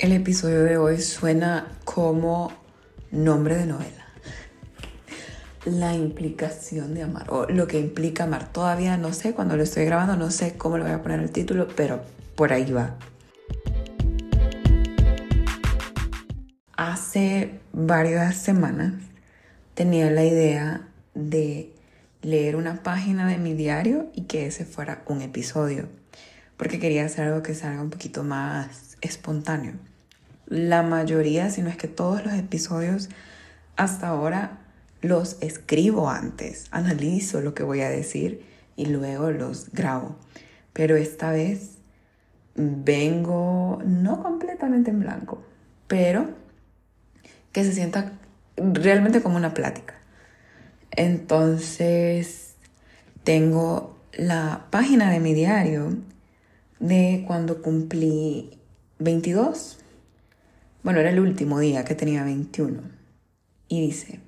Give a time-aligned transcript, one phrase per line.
[0.00, 2.50] El episodio de hoy suena como
[3.10, 4.06] nombre de novela.
[5.66, 8.50] La implicación de amar, o lo que implica amar.
[8.50, 11.30] Todavía no sé, cuando lo estoy grabando no sé cómo le voy a poner el
[11.30, 12.00] título, pero
[12.34, 12.96] por ahí va.
[16.78, 18.94] Hace varias semanas
[19.74, 21.74] tenía la idea de
[22.22, 25.90] leer una página de mi diario y que ese fuera un episodio,
[26.56, 29.74] porque quería hacer algo que salga un poquito más espontáneo
[30.50, 33.08] la mayoría, si no es que todos los episodios
[33.76, 34.58] hasta ahora
[35.00, 38.44] los escribo antes, analizo lo que voy a decir
[38.76, 40.16] y luego los grabo.
[40.74, 41.78] Pero esta vez
[42.54, 45.42] vengo no completamente en blanco,
[45.86, 46.28] pero
[47.52, 48.12] que se sienta
[48.56, 49.94] realmente como una plática.
[50.90, 52.56] Entonces,
[53.24, 55.96] tengo la página de mi diario
[56.80, 58.58] de cuando cumplí
[58.98, 59.79] 22
[60.82, 62.80] bueno, era el último día que tenía 21.
[63.68, 64.20] Y dice,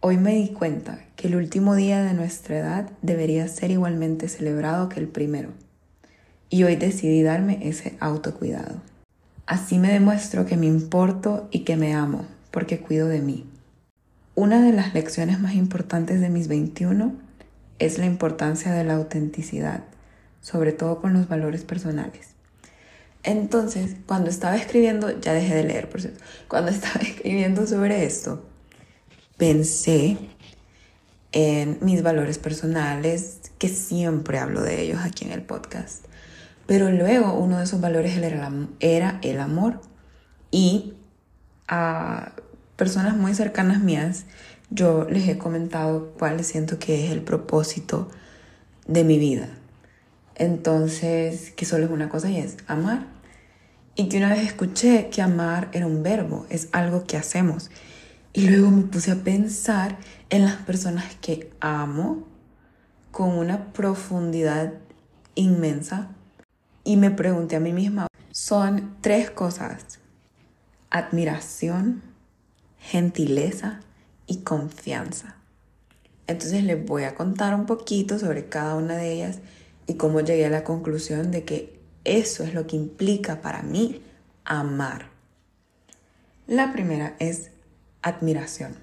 [0.00, 4.88] hoy me di cuenta que el último día de nuestra edad debería ser igualmente celebrado
[4.88, 5.50] que el primero.
[6.50, 8.80] Y hoy decidí darme ese autocuidado.
[9.46, 13.44] Así me demuestro que me importo y que me amo, porque cuido de mí.
[14.34, 17.12] Una de las lecciones más importantes de mis 21
[17.80, 19.82] es la importancia de la autenticidad,
[20.40, 22.37] sobre todo con los valores personales.
[23.22, 28.44] Entonces, cuando estaba escribiendo, ya dejé de leer, por cierto, cuando estaba escribiendo sobre esto,
[29.36, 30.16] pensé
[31.32, 36.06] en mis valores personales, que siempre hablo de ellos aquí en el podcast.
[36.66, 38.16] Pero luego uno de esos valores
[38.80, 39.80] era el amor.
[40.50, 40.94] Y
[41.66, 42.32] a
[42.76, 44.24] personas muy cercanas mías,
[44.70, 48.08] yo les he comentado cuál siento que es el propósito
[48.86, 49.48] de mi vida.
[50.38, 53.06] Entonces, que solo es una cosa y es amar.
[53.96, 57.70] Y que una vez escuché que amar era un verbo, es algo que hacemos.
[58.32, 59.98] Y luego me puse a pensar
[60.30, 62.28] en las personas que amo
[63.10, 64.74] con una profundidad
[65.34, 66.10] inmensa
[66.84, 69.98] y me pregunté a mí misma, son tres cosas,
[70.90, 72.02] admiración,
[72.78, 73.80] gentileza
[74.26, 75.36] y confianza.
[76.28, 79.38] Entonces les voy a contar un poquito sobre cada una de ellas
[79.88, 84.02] y cómo llegué a la conclusión de que eso es lo que implica para mí
[84.44, 85.06] amar.
[86.46, 87.50] La primera es
[88.02, 88.76] admiración.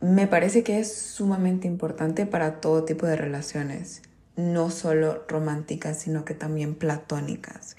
[0.00, 4.02] Me parece que es sumamente importante para todo tipo de relaciones,
[4.36, 7.76] no solo románticas, sino que también platónicas.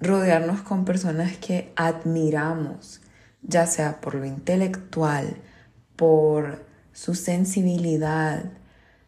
[0.00, 3.02] Rodearnos con personas que admiramos,
[3.42, 5.36] ya sea por lo intelectual,
[5.96, 8.44] por su sensibilidad,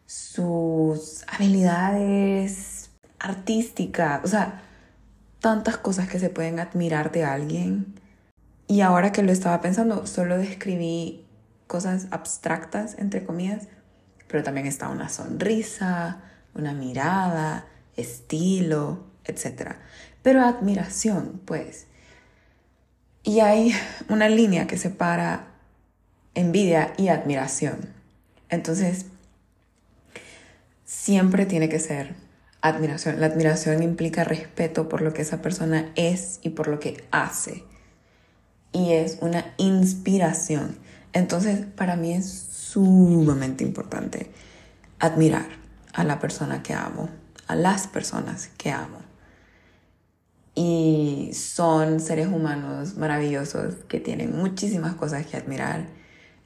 [0.07, 4.63] sus habilidades artísticas, o sea,
[5.39, 7.93] tantas cosas que se pueden admirar de alguien.
[8.67, 11.25] Y ahora que lo estaba pensando, solo describí
[11.67, 13.67] cosas abstractas, entre comillas,
[14.27, 16.21] pero también está una sonrisa,
[16.55, 19.75] una mirada, estilo, etc.
[20.23, 21.87] Pero admiración, pues.
[23.23, 23.73] Y hay
[24.09, 25.47] una línea que separa
[26.33, 27.89] envidia y admiración.
[28.49, 29.07] Entonces,
[30.87, 32.15] siempre tiene que ser
[32.61, 33.19] admiración.
[33.19, 37.65] La admiración implica respeto por lo que esa persona es y por lo que hace.
[38.71, 40.79] Y es una inspiración.
[41.13, 44.31] Entonces, para mí es sumamente importante
[44.99, 45.47] admirar
[45.93, 47.09] a la persona que amo,
[47.47, 48.99] a las personas que amo.
[50.55, 55.87] Y son seres humanos maravillosos que tienen muchísimas cosas que admirar.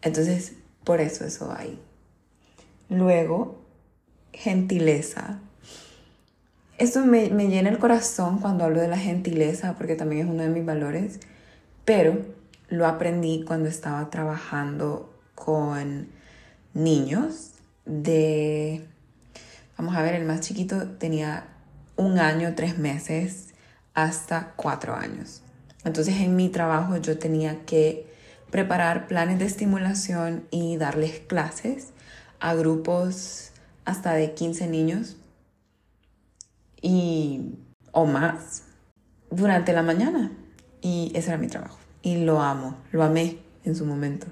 [0.01, 0.53] Entonces,
[0.83, 1.79] por eso eso hay.
[2.89, 3.60] Luego,
[4.33, 5.39] gentileza.
[6.77, 10.49] Esto me, llena el corazón cuando hablo de la gentileza, porque también es uno de
[10.49, 11.19] mis valores,
[11.85, 12.17] pero
[12.69, 16.07] lo aprendí cuando estaba trabajando con
[16.73, 17.51] niños
[17.85, 18.85] de,
[19.77, 21.45] vamos a ver, el más chiquito tenía
[21.97, 23.49] un año, tres meses,
[23.93, 25.43] hasta cuatro años.
[25.83, 28.07] Entonces en mi trabajo yo tenía que
[28.49, 31.89] preparar planes de estimulación y darles clases
[32.39, 33.50] a grupos
[33.85, 35.17] hasta de 15 niños
[36.81, 37.55] y
[37.91, 38.63] o más
[39.29, 40.31] durante la mañana.
[40.81, 41.77] Y ese era mi trabajo.
[42.01, 44.27] Y lo amo, lo amé en su momento.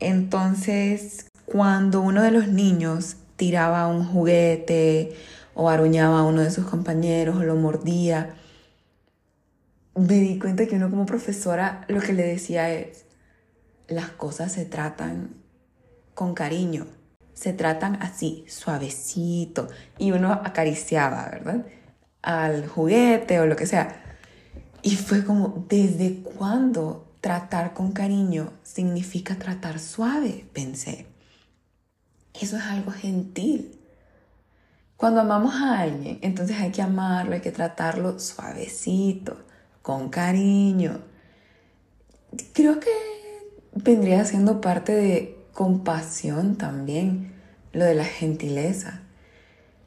[0.00, 5.16] Entonces, cuando uno de los niños tiraba un juguete
[5.54, 8.34] o aruñaba a uno de sus compañeros o lo mordía,
[9.94, 13.04] me di cuenta que uno como profesora lo que le decía es,
[13.88, 15.34] las cosas se tratan
[16.14, 16.86] con cariño,
[17.38, 21.66] se tratan así, suavecito, y uno acariciaba, ¿verdad?
[22.20, 24.02] Al juguete o lo que sea.
[24.82, 30.46] Y fue como, ¿desde cuándo tratar con cariño significa tratar suave?
[30.52, 31.06] Pensé.
[32.34, 33.78] Eso es algo gentil.
[34.96, 39.36] Cuando amamos a alguien, entonces hay que amarlo, hay que tratarlo suavecito,
[39.80, 41.02] con cariño.
[42.52, 42.90] Creo que
[43.74, 47.32] vendría siendo parte de compasión también,
[47.72, 49.00] lo de la gentileza.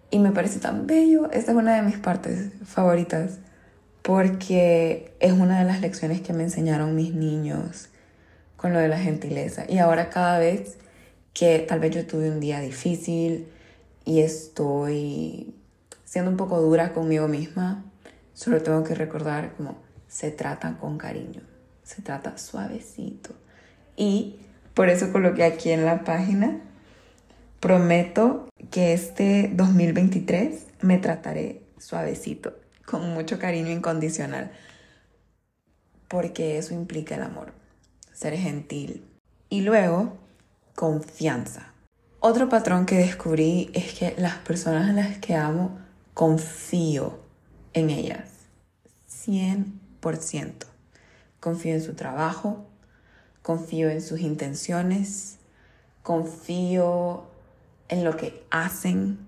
[0.09, 3.39] Y me parece tan bello, esta es una de mis partes favoritas,
[4.01, 7.87] porque es una de las lecciones que me enseñaron mis niños
[8.57, 9.63] con lo de la gentileza.
[9.69, 10.75] Y ahora cada vez
[11.33, 13.47] que tal vez yo tuve un día difícil
[14.03, 15.55] y estoy
[16.03, 17.85] siendo un poco dura conmigo misma,
[18.33, 19.77] solo tengo que recordar como
[20.09, 21.43] se trata con cariño,
[21.81, 23.29] se trata suavecito.
[23.95, 24.35] Y
[24.73, 26.59] por eso coloqué aquí en la página,
[27.59, 34.51] prometo que este 2023 me trataré suavecito, con mucho cariño incondicional,
[36.07, 37.53] porque eso implica el amor,
[38.13, 39.05] ser gentil.
[39.49, 40.17] Y luego,
[40.75, 41.73] confianza.
[42.19, 45.79] Otro patrón que descubrí es que las personas a las que amo,
[46.13, 47.19] confío
[47.73, 48.29] en ellas.
[49.09, 50.53] 100%.
[51.39, 52.70] Confío en su trabajo,
[53.41, 55.37] confío en sus intenciones,
[56.03, 57.25] confío
[57.89, 59.27] en lo que hacen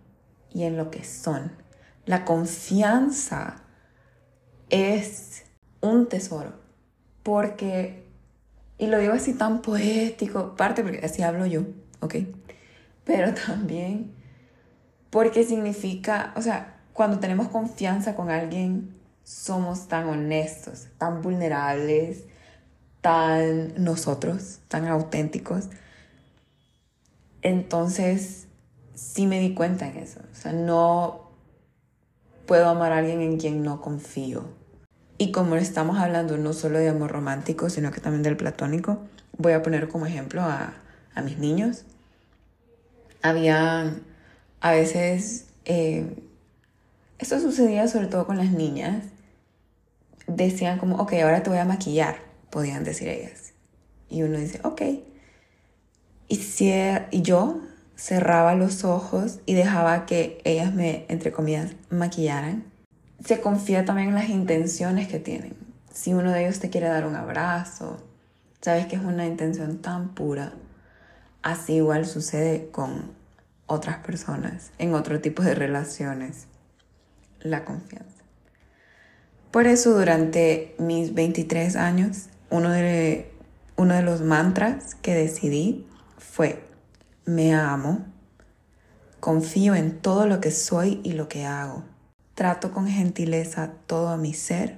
[0.53, 1.51] y en lo que son.
[2.05, 3.57] La confianza
[4.69, 5.43] es
[5.81, 6.53] un tesoro
[7.23, 8.05] porque,
[8.77, 11.63] y lo digo así tan poético, parte porque así hablo yo,
[12.01, 12.15] ¿ok?
[13.03, 14.13] Pero también
[15.09, 22.25] porque significa, o sea, cuando tenemos confianza con alguien, somos tan honestos, tan vulnerables,
[23.03, 25.65] tan nosotros, tan auténticos.
[27.41, 28.47] Entonces,
[28.95, 30.21] sí me di cuenta en eso.
[30.31, 31.29] O sea, no
[32.47, 34.45] puedo amar a alguien en quien no confío.
[35.17, 39.01] Y como estamos hablando no solo de amor romántico, sino que también del platónico,
[39.37, 40.73] voy a poner como ejemplo a,
[41.13, 41.83] a mis niños.
[43.21, 43.95] Había
[44.61, 46.25] a veces, eh,
[47.19, 49.03] esto sucedía sobre todo con las niñas,
[50.25, 53.53] decían como, ok, ahora te voy a maquillar podían decir ellas.
[54.09, 54.81] Y uno dice, ok.
[56.27, 56.39] Y,
[57.11, 57.61] y yo
[57.95, 62.63] cerraba los ojos y dejaba que ellas me, entre comillas, maquillaran.
[63.25, 65.55] Se confía también en las intenciones que tienen.
[65.91, 67.97] Si uno de ellos te quiere dar un abrazo,
[68.61, 70.53] sabes que es una intención tan pura.
[71.41, 73.13] Así igual sucede con
[73.65, 76.45] otras personas, en otro tipo de relaciones.
[77.39, 78.23] La confianza.
[79.49, 83.31] Por eso durante mis 23 años uno de,
[83.77, 85.87] uno de los mantras que decidí
[86.19, 86.63] fue,
[87.25, 88.05] me amo,
[89.19, 91.83] confío en todo lo que soy y lo que hago,
[92.35, 94.77] trato con gentileza todo a mi ser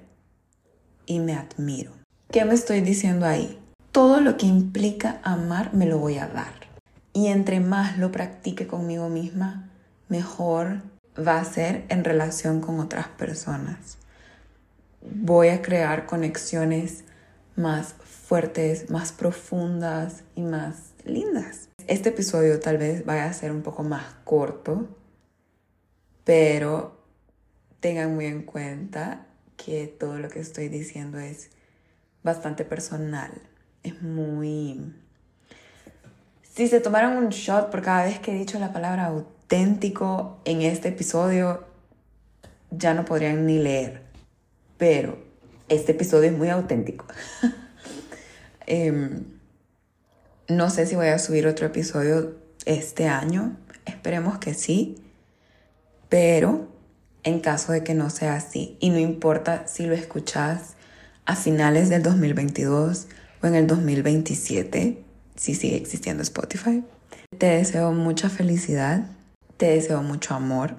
[1.06, 1.92] y me admiro.
[2.32, 3.60] ¿Qué me estoy diciendo ahí?
[3.92, 6.54] Todo lo que implica amar me lo voy a dar.
[7.12, 9.70] Y entre más lo practique conmigo misma,
[10.08, 10.82] mejor
[11.16, 13.98] va a ser en relación con otras personas.
[15.02, 17.04] Voy a crear conexiones
[17.56, 21.70] más fuertes, más profundas y más lindas.
[21.88, 24.88] Este episodio tal vez vaya a ser un poco más corto,
[26.24, 27.00] pero
[27.80, 29.28] tengan muy en cuenta
[29.58, 31.50] que todo lo que estoy diciendo es
[32.24, 33.32] bastante personal.
[33.84, 34.94] Es muy...
[36.42, 40.62] Si se tomaron un shot por cada vez que he dicho la palabra auténtico en
[40.62, 41.66] este episodio,
[42.72, 44.02] ya no podrían ni leer.
[44.78, 45.18] Pero
[45.70, 47.06] este episodio es muy auténtico.
[48.68, 49.26] Em,
[50.48, 53.58] no sé si voy a subir otro episodio este año.
[53.86, 54.96] Esperemos que sí.
[56.10, 56.68] Pero
[57.24, 60.76] en caso de que no sea así, y no importa si lo escuchas
[61.26, 63.08] a finales del 2022
[63.44, 65.04] o en el 2027,
[65.36, 66.84] si sigue existiendo Spotify,
[67.38, 69.08] te deseo mucha felicidad,
[69.58, 70.76] te deseo mucho amor,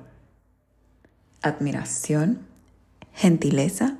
[1.42, 2.40] admiración,
[3.12, 3.98] gentileza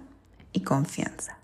[0.57, 1.39] y confianza.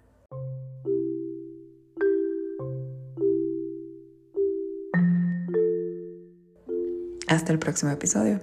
[7.28, 8.40] Hasta el próximo episodio.